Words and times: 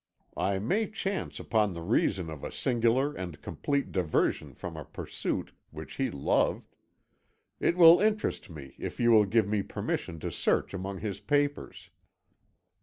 I 0.39 0.57
may 0.57 0.89
chance 0.89 1.39
upon 1.39 1.73
the 1.73 1.83
reason 1.83 2.31
of 2.31 2.43
a 2.43 2.51
singular 2.51 3.13
and 3.13 3.39
complete 3.39 3.91
diversion 3.91 4.55
from 4.55 4.75
a 4.75 4.83
pursuit 4.83 5.51
which 5.69 5.97
he 5.97 6.09
loved. 6.09 6.67
It 7.59 7.77
will 7.77 8.01
interest 8.01 8.49
me, 8.49 8.73
if 8.79 8.99
you 8.99 9.11
will 9.11 9.25
give 9.25 9.47
me 9.47 9.61
permission 9.61 10.19
to 10.21 10.31
search 10.31 10.73
among 10.73 11.01
his 11.01 11.19
papers." 11.19 11.91